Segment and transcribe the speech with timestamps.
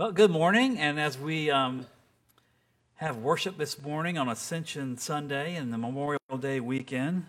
[0.00, 0.78] Well, good morning.
[0.78, 1.84] And as we um,
[2.94, 7.26] have worship this morning on Ascension Sunday and the Memorial Day weekend,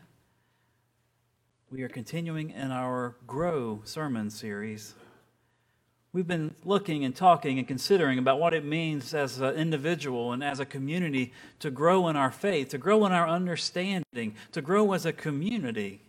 [1.70, 4.94] we are continuing in our Grow sermon series.
[6.14, 10.42] We've been looking and talking and considering about what it means as an individual and
[10.42, 14.94] as a community to grow in our faith, to grow in our understanding, to grow
[14.94, 16.00] as a community,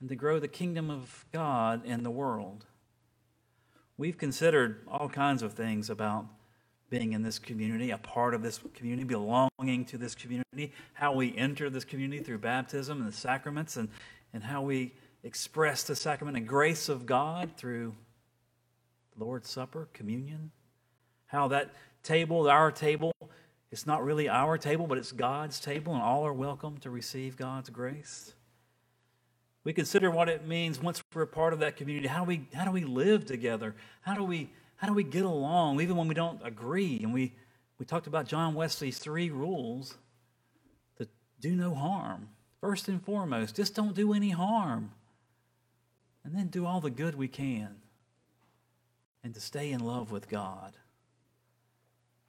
[0.00, 2.64] and to grow the kingdom of God in the world.
[4.00, 6.24] We've considered all kinds of things about
[6.88, 11.36] being in this community, a part of this community, belonging to this community, how we
[11.36, 13.90] enter this community through baptism and the sacraments, and,
[14.32, 17.94] and how we express the sacrament and grace of God through
[19.18, 20.50] Lord's Supper, communion.
[21.26, 21.70] How that
[22.02, 23.12] table, our table,
[23.70, 27.36] it's not really our table, but it's God's table, and all are welcome to receive
[27.36, 28.32] God's grace.
[29.64, 32.08] We consider what it means once we're a part of that community.
[32.08, 33.74] How do we, how do we live together?
[34.02, 37.00] How do we how do we get along even when we don't agree?
[37.02, 37.34] And we,
[37.78, 39.98] we talked about John Wesley's three rules
[40.96, 41.06] to
[41.38, 42.30] do no harm.
[42.62, 44.92] First and foremost, just don't do any harm.
[46.24, 47.76] And then do all the good we can.
[49.22, 50.72] And to stay in love with God.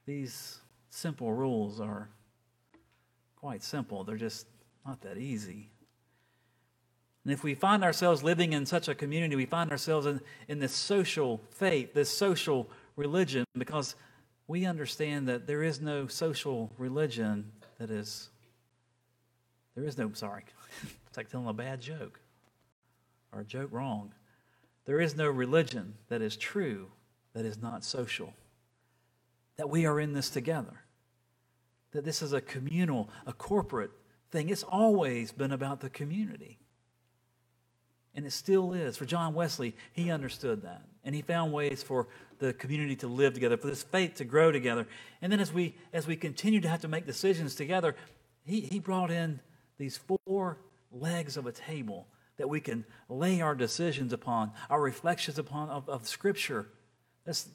[0.06, 2.10] These simple rules are
[3.38, 4.46] quite simple, they're just
[4.86, 5.70] not that easy.
[7.24, 10.60] And if we find ourselves living in such a community, we find ourselves in, in
[10.60, 13.96] this social faith, this social religion, because
[14.48, 18.30] we understand that there is no social religion that is,
[19.76, 20.44] there is no, sorry,
[21.08, 22.20] it's like telling a bad joke
[23.32, 24.14] or a joke wrong.
[24.86, 26.88] There is no religion that is true
[27.34, 28.34] that is not social.
[29.58, 30.82] That we are in this together.
[31.92, 33.92] That this is a communal, a corporate
[34.32, 34.50] thing.
[34.50, 36.58] It's always been about the community.
[38.14, 38.98] And it still is.
[38.98, 40.82] For John Wesley, he understood that.
[41.04, 42.08] And he found ways for
[42.40, 44.88] the community to live together, for this faith to grow together.
[45.22, 47.96] And then as we as we continue to have to make decisions together,
[48.44, 49.40] he, he brought in
[49.78, 50.58] these four
[50.92, 52.08] legs of a table
[52.38, 56.68] that we can lay our decisions upon, our reflections upon of, of Scripture.
[57.26, 57.48] That's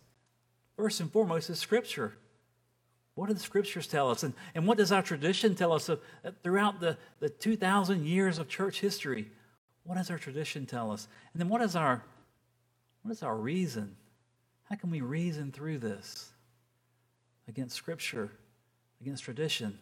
[0.76, 2.16] first and foremost is Scripture.
[3.14, 4.22] What do the Scriptures tell us?
[4.22, 8.38] And, and what does our tradition tell us of, uh, throughout the, the 2,000 years
[8.38, 9.30] of church history?
[9.86, 11.08] What does our tradition tell us?
[11.32, 12.04] And then what is our
[13.02, 13.96] what is our reason?
[14.64, 16.30] How can we reason through this
[17.46, 18.32] against scripture,
[19.00, 19.78] against tradition,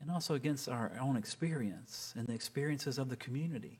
[0.00, 3.78] and also against our own experience and the experiences of the community?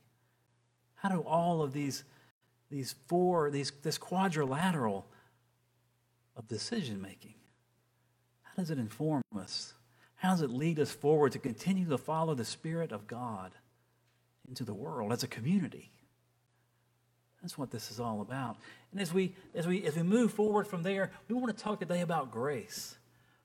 [0.95, 2.05] How do all of these
[2.71, 5.07] these four these this quadrilateral
[6.37, 7.35] of decision making
[8.59, 9.75] how does it inform us?
[10.17, 13.53] How does it lead us forward to continue to follow the Spirit of God?
[14.49, 15.91] Into the world as a community.
[17.43, 18.57] That's what this is all about.
[18.91, 21.79] And as we as we as we move forward from there, we want to talk
[21.79, 22.97] today about grace.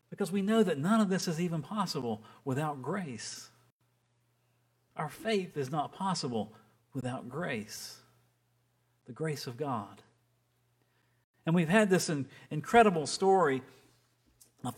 [0.10, 3.50] Because we know that none of this is even possible without grace.
[4.96, 6.54] Our faith is not possible
[6.94, 7.98] without grace.
[9.08, 10.02] The grace of God.
[11.46, 12.12] And we've had this
[12.52, 13.64] incredible story,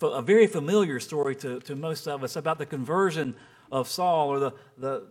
[0.02, 3.36] a very familiar story to, to most of us about the conversion
[3.72, 5.03] of Saul or the, the,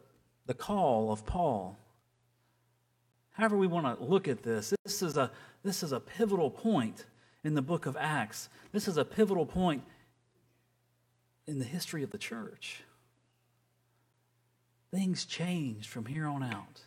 [0.47, 1.79] the call of Paul.
[3.33, 5.31] However, we want to look at this, this is, a,
[5.63, 7.07] this is a pivotal point
[7.43, 8.49] in the book of Acts.
[8.73, 9.83] This is a pivotal point
[11.47, 12.83] in the history of the church.
[14.93, 16.83] Things changed from here on out.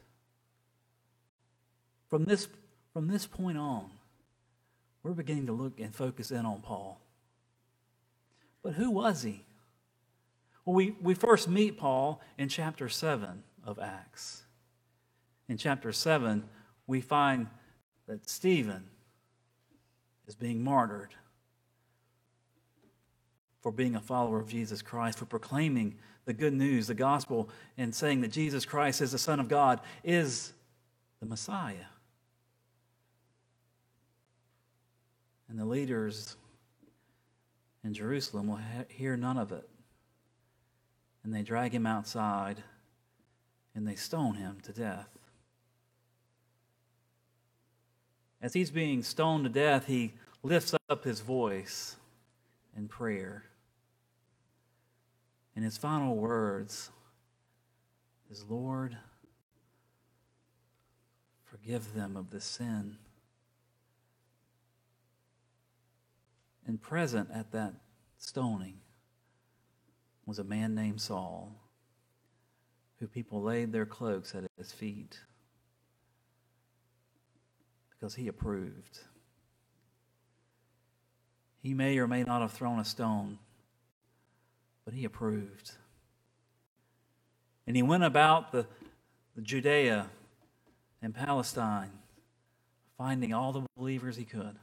[2.10, 2.48] From this,
[2.94, 3.90] from this point on,
[5.04, 7.02] we're beginning to look and focus in on Paul.
[8.64, 9.44] But who was he?
[10.66, 14.44] Well, we, we first meet Paul in chapter 7 of Acts.
[15.50, 16.44] In chapter 7,
[16.88, 17.48] we find
[18.08, 18.86] that Stephen
[20.26, 21.14] is being martyred
[23.62, 25.96] for being a follower of Jesus Christ, for proclaiming
[26.26, 29.82] the good news, the gospel, and saying that Jesus Christ is the Son of God,
[30.04, 30.54] is
[31.20, 31.76] the Messiah.
[35.50, 36.38] And the leaders
[37.84, 38.60] in Jerusalem will
[38.90, 39.68] hear none of it.
[41.24, 42.64] And they drag him outside
[43.78, 45.08] and they stone him to death.
[48.42, 51.96] As he's being stoned to death, he lifts up his voice
[52.76, 53.44] in prayer.
[55.56, 56.90] And his final words
[58.32, 58.98] is Lord,
[61.46, 62.98] forgive them of this sin.
[66.66, 67.76] And present at that
[68.18, 68.80] stoning
[70.26, 71.67] was a man named Saul
[73.00, 75.20] who people laid their cloaks at his feet
[77.90, 79.00] because he approved.
[81.62, 83.40] He may or may not have thrown a stone,
[84.86, 85.72] but he approved.
[87.66, 88.66] And he went about the,
[89.36, 90.08] the Judea
[91.02, 91.92] and Palestine,
[92.98, 94.58] finding all the believers he could.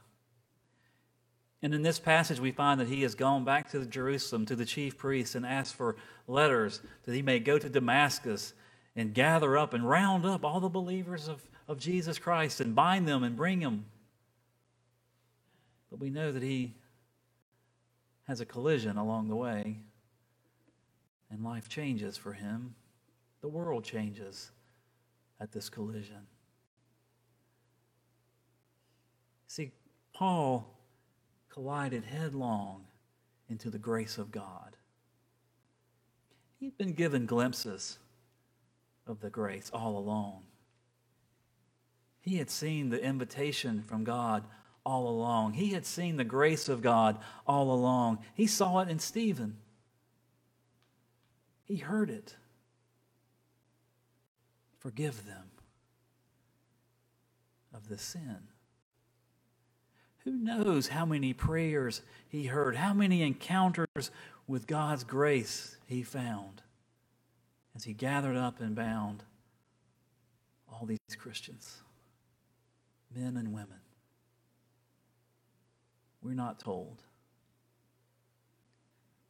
[1.65, 4.65] And in this passage, we find that he has gone back to Jerusalem to the
[4.65, 5.95] chief priests and asked for
[6.27, 8.53] letters that he may go to Damascus
[8.95, 13.07] and gather up and round up all the believers of, of Jesus Christ and bind
[13.07, 13.87] them and bring them.
[15.89, 16.75] But we know that he
[18.27, 19.79] has a collision along the way,
[21.31, 22.75] and life changes for him.
[23.41, 24.51] The world changes
[25.39, 26.27] at this collision.
[29.47, 29.71] See,
[30.13, 30.74] Paul
[31.55, 32.83] collided headlong
[33.49, 34.75] into the grace of God.
[36.59, 37.97] He'd been given glimpses
[39.07, 40.43] of the grace all along.
[42.19, 44.43] He had seen the invitation from God
[44.85, 45.53] all along.
[45.53, 48.19] He had seen the grace of God all along.
[48.33, 49.55] He saw it in Stephen.
[51.63, 52.35] He heard it.
[54.79, 55.51] Forgive them
[57.73, 58.49] of the sin.
[60.25, 64.11] Who knows how many prayers he heard, how many encounters
[64.47, 66.63] with God's grace he found
[67.75, 69.23] as he gathered up and bound
[70.71, 71.81] all these Christians,
[73.15, 73.79] men and women.
[76.21, 77.03] We're not told.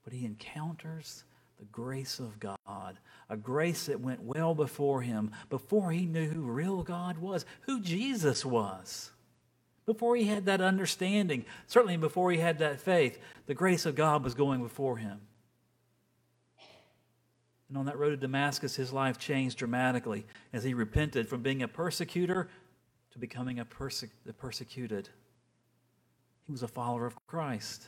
[0.04, 1.26] But he encounters
[1.60, 3.00] the grace of God,
[3.30, 7.82] a grace that went well before him, before he knew who real God was, who
[7.82, 9.12] Jesus was.
[9.86, 14.24] Before he had that understanding, certainly before he had that faith, the grace of God
[14.24, 15.22] was going before him.
[17.70, 21.62] And on that road to Damascus, his life changed dramatically as he repented from being
[21.62, 22.48] a persecutor
[23.12, 24.06] to becoming a perse-
[24.38, 25.10] persecuted.
[26.44, 27.88] He was a follower of Christ.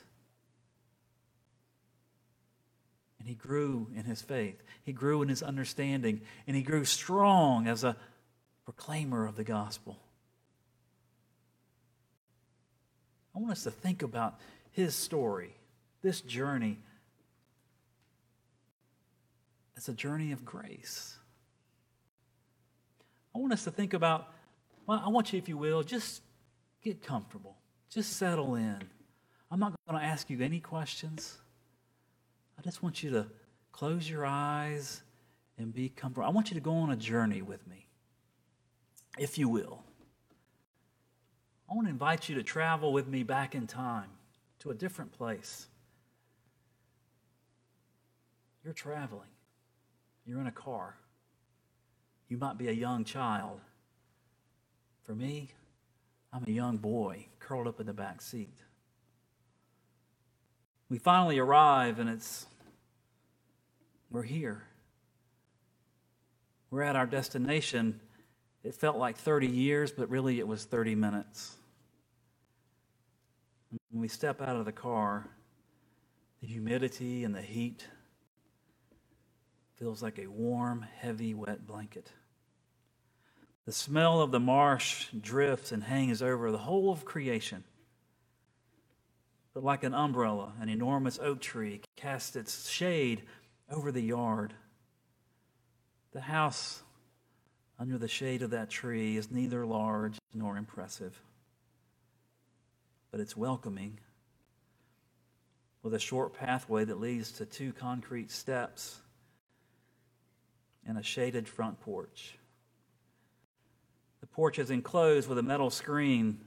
[3.19, 4.61] And he grew in his faith.
[4.83, 6.21] He grew in his understanding.
[6.47, 7.95] And he grew strong as a
[8.65, 9.99] proclaimer of the gospel.
[13.37, 14.39] I want us to think about
[14.71, 15.53] his story,
[16.01, 16.79] this journey,
[19.77, 21.15] as a journey of grace.
[23.35, 24.33] I want us to think about,
[24.87, 26.23] well, I want you, if you will, just
[26.83, 27.55] get comfortable.
[27.91, 28.81] Just settle in.
[29.51, 31.37] I'm not going to ask you any questions.
[32.57, 33.27] I just want you to
[33.71, 35.03] close your eyes
[35.59, 36.25] and be comfortable.
[36.25, 37.85] I want you to go on a journey with me,
[39.19, 39.83] if you will.
[41.69, 44.09] I want to invite you to travel with me back in time
[44.59, 45.67] to a different place.
[48.63, 49.29] You're traveling,
[50.25, 50.95] you're in a car.
[52.29, 53.61] You might be a young child.
[55.03, 55.49] For me,
[56.33, 58.57] I'm a young boy curled up in the back seat.
[60.89, 62.45] We finally arrive, and it's,
[64.09, 64.63] we're here.
[66.69, 68.01] We're at our destination.
[68.67, 71.55] It felt like 30 years, but really it was 30 minutes.
[73.89, 75.29] When we step out of the car,
[76.41, 77.87] the humidity and the heat
[79.77, 82.11] feels like a warm, heavy, wet blanket.
[83.65, 87.63] The smell of the marsh drifts and hangs over the whole of creation.
[89.53, 93.23] But like an umbrella, an enormous oak tree casts its shade
[93.71, 94.55] over the yard.
[96.11, 96.83] The house
[97.79, 101.19] under the shade of that tree is neither large nor impressive,
[103.11, 103.99] but it's welcoming
[105.83, 108.99] with a short pathway that leads to two concrete steps
[110.85, 112.37] and a shaded front porch.
[114.21, 116.39] The porch is enclosed with a metal screen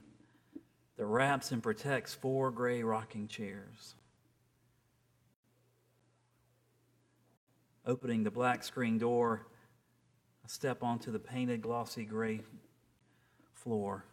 [0.97, 3.95] that wraps and protects four gray rocking chairs.
[7.85, 9.47] Opening the black screen door,
[10.51, 12.41] step onto the painted glossy gray
[13.53, 14.03] floor.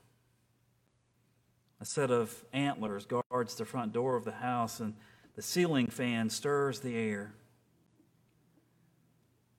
[1.80, 4.94] A set of antlers guards the front door of the house, and
[5.34, 7.32] the ceiling fan stirs the air.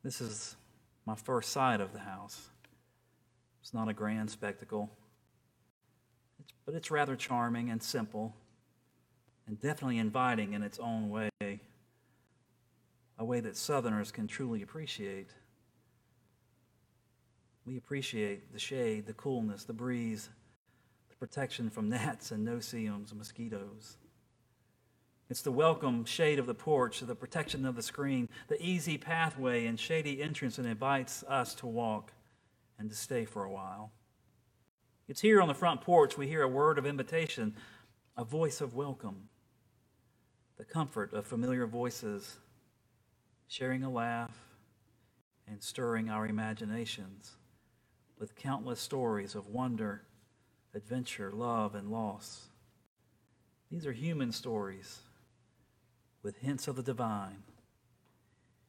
[0.03, 0.55] This is
[1.05, 2.47] my first sight of the house.
[3.61, 4.89] It's not a grand spectacle,
[6.65, 8.33] but it's rather charming and simple
[9.47, 11.59] and definitely inviting in its own way,
[13.17, 15.31] a way that Southerners can truly appreciate.
[17.69, 20.29] We appreciate the shade, the coolness, the breeze,
[21.07, 23.97] the protection from gnats and no-see-ums, mosquitoes.
[25.29, 29.67] It's the welcome shade of the porch, the protection of the screen, the easy pathway
[29.67, 32.11] and shady entrance that invites us to walk
[32.79, 33.91] and to stay for a while.
[35.07, 37.53] It's here on the front porch we hear a word of invitation,
[38.17, 39.29] a voice of welcome.
[40.57, 42.37] the comfort of familiar voices,
[43.47, 44.35] sharing a laugh,
[45.47, 47.35] and stirring our imaginations
[48.19, 50.03] with countless stories of wonder,
[50.75, 52.47] adventure, love, and loss.
[53.71, 54.99] These are human stories
[56.21, 57.43] with hints of the divine.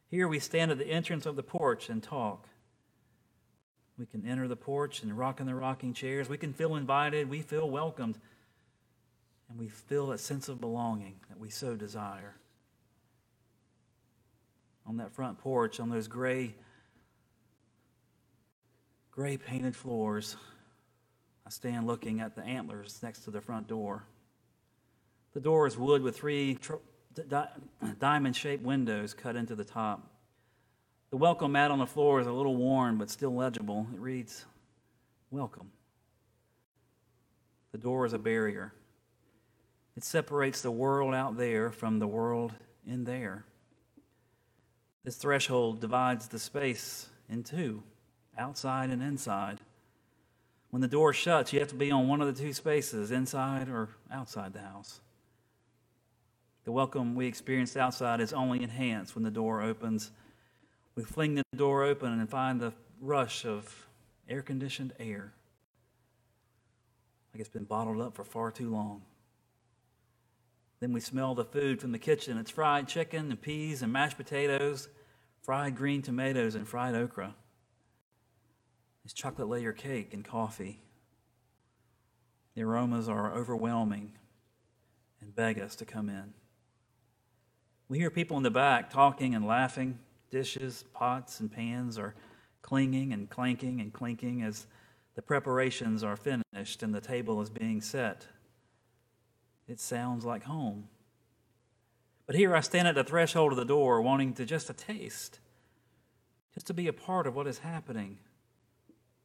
[0.09, 2.49] Here we stand at the entrance of the porch and talk.
[3.99, 6.29] We can enter the porch and rock in the rocking chairs.
[6.29, 7.29] We can feel invited.
[7.29, 8.19] We feel welcomed.
[9.49, 12.37] And we feel that sense of belonging that we so desire.
[14.87, 16.55] On that front porch, on those gray,
[19.11, 20.37] gray painted floors,
[21.47, 24.05] I stand looking at the antlers next to the front door.
[25.33, 26.75] The door is wood with three tr-
[27.29, 27.49] di-
[27.99, 30.07] diamond shaped windows cut into the top.
[31.11, 33.87] The welcome mat on the floor is a little worn but still legible.
[33.93, 34.45] It reads,
[35.31, 35.71] Welcome.
[37.73, 38.73] The door is a barrier.
[39.97, 42.55] It separates the world out there from the world
[42.87, 43.45] in there.
[45.05, 47.83] This threshold divides the space in two,
[48.41, 49.61] outside and inside.
[50.71, 53.69] When the door shuts, you have to be on one of the two spaces, inside
[53.69, 55.01] or outside the house.
[56.65, 60.11] The welcome we experience outside is only enhanced when the door opens
[60.95, 63.87] we fling the door open and find the rush of
[64.29, 65.33] air conditioned air.
[67.33, 69.03] Like it's been bottled up for far too long.
[70.81, 72.39] Then we smell the food from the kitchen.
[72.39, 74.89] It's fried chicken and peas and mashed potatoes,
[75.43, 77.35] fried green tomatoes and fried okra.
[79.11, 80.83] It's chocolate layer cake and coffee.
[82.55, 84.13] The aromas are overwhelming
[85.21, 86.33] and beg us to come in.
[87.89, 89.99] We hear people in the back talking and laughing
[90.31, 92.15] dishes, pots, and pans are
[92.63, 94.69] clinging and clanking and clinking as
[95.17, 98.29] the preparations are finished and the table is being set.
[99.67, 100.87] It sounds like home.
[102.27, 105.41] But here I stand at the threshold of the door, wanting to just a taste,
[106.55, 108.21] just to be a part of what is happening,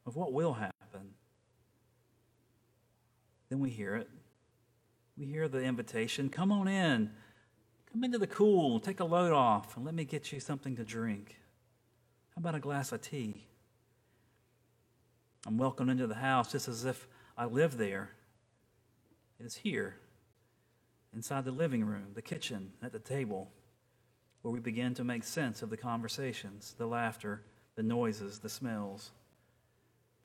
[0.06, 1.14] of what will happen.
[3.50, 4.10] Then we hear it.
[5.18, 7.12] We hear the invitation come on in.
[7.92, 10.84] Come into the cool, take a load off, and let me get you something to
[10.84, 11.38] drink.
[12.36, 13.46] How about a glass of tea?
[15.48, 17.08] I'm welcomed into the house just as if
[17.38, 18.10] I live there.
[19.40, 19.96] It is here,
[21.14, 23.50] inside the living room, the kitchen, at the table,
[24.42, 27.44] where we begin to make sense of the conversations, the laughter,
[27.76, 29.12] the noises, the smells.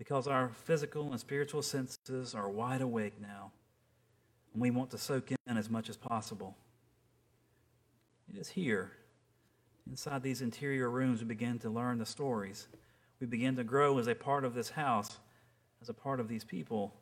[0.01, 3.53] Because our physical and spiritual senses are wide awake now,
[4.55, 6.57] and we want to soak in as much as possible.
[8.33, 8.93] It is here,
[9.91, 12.67] inside these interior rooms, we begin to learn the stories.
[13.21, 15.19] We begin to grow as a part of this house,
[15.83, 16.95] as a part of these people.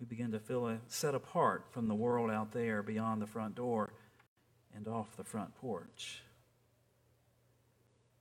[0.00, 3.92] We begin to feel set apart from the world out there beyond the front door
[4.74, 6.22] and off the front porch.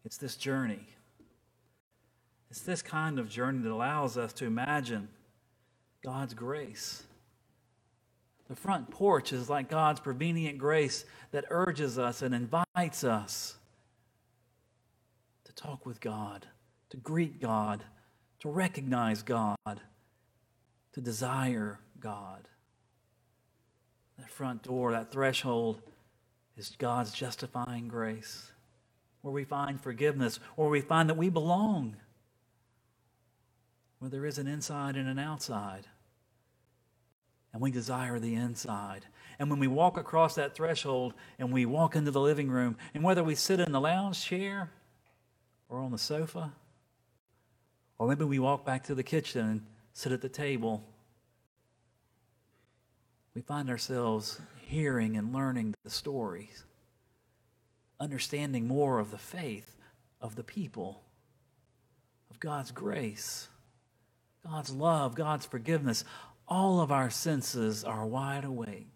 [0.05, 0.89] It's this journey.
[2.49, 5.09] It's this kind of journey that allows us to imagine
[6.03, 7.03] God's grace
[8.47, 13.57] the front porch is like God's prevenient grace that urges us and invites us
[15.43, 16.47] to talk with God,
[16.89, 17.83] to greet God,
[18.39, 22.47] to recognize God, to desire God.
[24.17, 25.81] That front door, that threshold,
[26.55, 28.51] is God's justifying grace,
[29.21, 31.97] where we find forgiveness, where we find that we belong,
[33.99, 35.87] where there is an inside and an outside
[37.57, 39.05] and we desire the inside.
[39.39, 43.03] And when we walk across that threshold and we walk into the living room, and
[43.03, 44.69] whether we sit in the lounge chair
[45.67, 46.53] or on the sofa,
[47.97, 49.61] or maybe we walk back to the kitchen and
[49.93, 50.83] sit at the table,
[53.33, 56.63] we find ourselves hearing and learning the stories,
[57.99, 59.75] understanding more of the faith
[60.21, 61.01] of the people,
[62.29, 63.47] of God's grace,
[64.45, 66.03] God's love, God's forgiveness,
[66.47, 68.87] all of our senses are wide awake.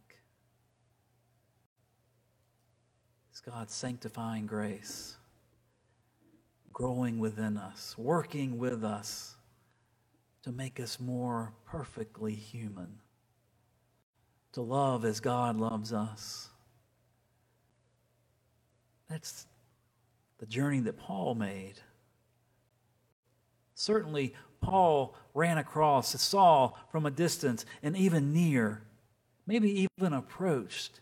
[3.31, 5.17] It's God's sanctifying grace
[6.73, 9.35] growing within us, working with us
[10.43, 12.99] to make us more perfectly human,
[14.53, 16.49] to love as God loves us.
[19.09, 19.45] That's
[20.39, 21.75] the journey that Paul made.
[23.75, 28.83] Certainly, Paul ran across, saw from a distance, and even near,
[29.45, 31.01] maybe even approached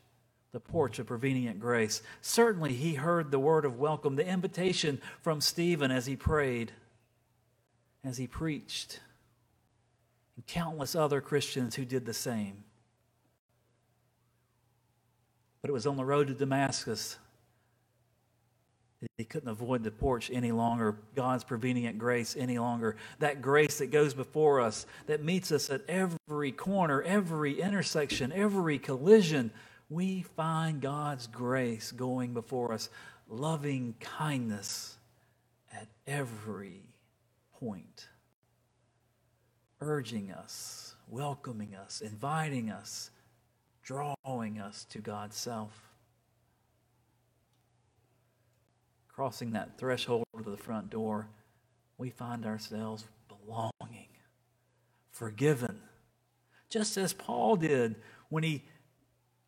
[0.52, 2.02] the porch of prevenient grace.
[2.22, 6.72] Certainly, he heard the word of welcome, the invitation from Stephen as he prayed,
[8.04, 9.00] as he preached,
[10.36, 12.64] and countless other Christians who did the same.
[15.62, 17.18] But it was on the road to Damascus.
[19.18, 22.98] He couldn't avoid the porch any longer, God's prevenient grace any longer.
[23.20, 28.78] That grace that goes before us, that meets us at every corner, every intersection, every
[28.78, 29.52] collision.
[29.90, 32.90] We find God's grace going before us,
[33.30, 34.98] loving kindness
[35.74, 36.82] at every
[37.54, 38.08] point,
[39.80, 43.12] urging us, welcoming us, inviting us,
[43.82, 45.89] drawing us to God's self.
[49.20, 51.28] Crossing that threshold to the front door,
[51.98, 54.08] we find ourselves belonging,
[55.12, 55.82] forgiven,
[56.70, 57.98] just as Paul did
[58.30, 58.64] when he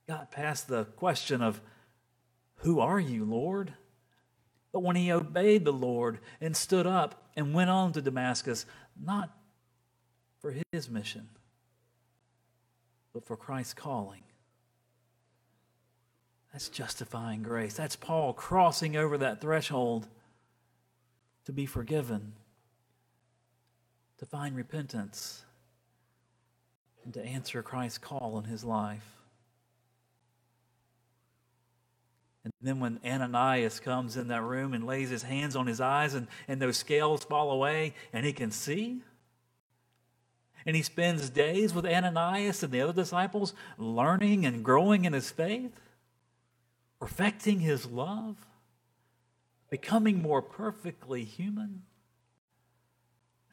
[0.10, 1.62] got past the question of,
[2.56, 3.74] Who are you, Lord?
[4.74, 8.66] But when he obeyed the Lord and stood up and went on to Damascus,
[9.02, 9.32] not
[10.42, 11.30] for his mission,
[13.14, 14.24] but for Christ's calling.
[16.52, 17.76] That's justifying grace.
[17.76, 20.08] That's Paul crossing over that threshold
[21.46, 22.34] to be forgiven,
[24.18, 25.44] to find repentance,
[27.04, 29.22] and to answer Christ's call in his life.
[32.44, 36.16] And then when Ananias comes in that room and lays his hands on his eyes
[36.16, 39.02] and, and those scales fall away and he can see,
[40.66, 45.32] and he spends days with Ananias and the other disciples learning and growing in his
[45.32, 45.72] faith,
[47.02, 48.38] perfecting his love,
[49.72, 51.82] becoming more perfectly human.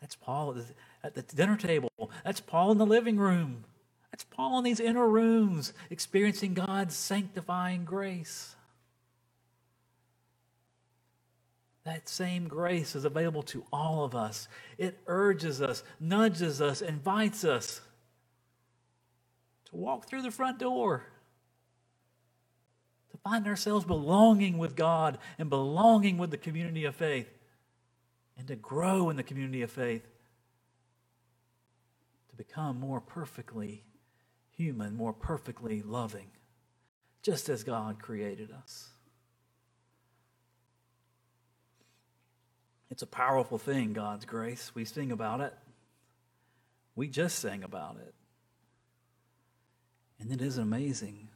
[0.03, 0.55] That's Paul
[1.03, 1.91] at the dinner table.
[2.25, 3.65] That's Paul in the living room.
[4.13, 8.55] That's Paul in these inner rooms experiencing God's sanctifying grace.
[11.85, 14.47] That same grace is available to all of us.
[14.77, 17.81] It urges us, nudges us, invites us
[19.71, 21.05] to walk through the front door,
[23.29, 27.29] find ourselves belonging with God and belonging with the community of faith,
[28.39, 30.07] and to grow in the community of faith,
[32.31, 33.85] to become more perfectly
[34.57, 36.29] human, more perfectly loving,
[37.23, 38.89] just as God created us.
[42.91, 44.73] It's a powerful thing, God's grace.
[44.75, 45.53] We sing about it.
[46.97, 48.15] We just sang about it.
[50.19, 51.29] And it is amazing.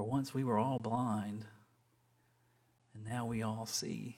[0.00, 1.44] For once we were all blind,
[2.94, 4.16] and now we all see.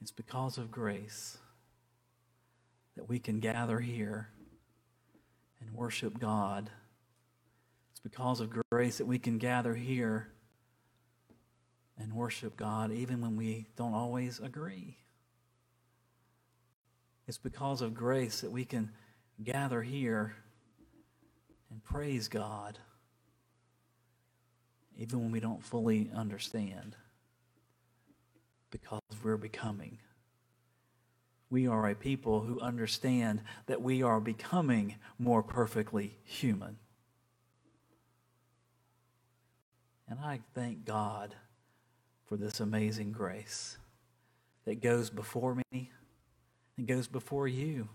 [0.00, 1.38] It's because of grace
[2.94, 4.28] that we can gather here
[5.60, 6.70] and worship God.
[7.90, 10.28] It's because of grace that we can gather here
[11.98, 14.98] and worship God even when we don't always agree.
[17.26, 18.92] It's because of grace that we can
[19.42, 20.36] gather here
[21.72, 22.78] and praise God
[24.98, 26.96] even when we don't fully understand
[28.70, 29.98] because we're becoming.
[31.50, 36.78] We are a people who understand that we are becoming more perfectly human.
[40.08, 41.34] And I thank God
[42.26, 43.76] for this amazing grace
[44.64, 45.90] that goes before me
[46.76, 47.88] and goes before you.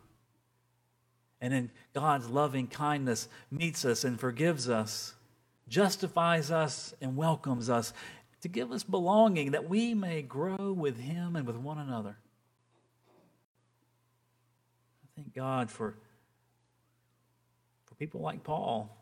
[1.41, 5.15] And in God's loving kindness meets us and forgives us,
[5.69, 7.93] justifies us and welcomes us
[8.41, 12.17] to give us belonging that we may grow with Him and with one another.
[15.03, 15.95] I thank God for,
[17.85, 18.95] for people like Paul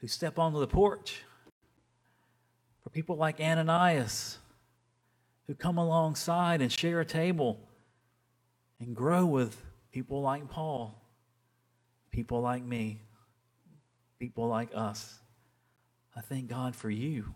[0.00, 1.22] who step onto the porch
[2.82, 4.38] for people like Ananias
[5.46, 7.58] who come alongside and share a table
[8.80, 9.60] and grow with
[9.92, 11.02] people like Paul,
[12.10, 13.02] people like me,
[14.18, 15.18] people like us.
[16.18, 17.34] I thank God for you,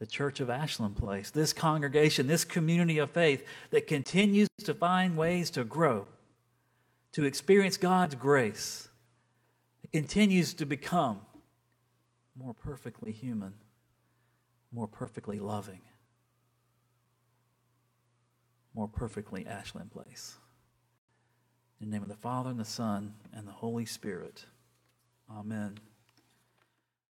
[0.00, 5.16] the Church of Ashland Place, this congregation, this community of faith that continues to find
[5.16, 6.08] ways to grow,
[7.12, 8.88] to experience God's grace,
[9.82, 11.20] that continues to become
[12.36, 13.54] more perfectly human
[14.72, 15.80] more perfectly loving,
[18.74, 20.36] more perfectly Ashland Place.
[21.80, 24.44] In the name of the Father, and the Son, and the Holy Spirit.
[25.30, 25.78] Amen.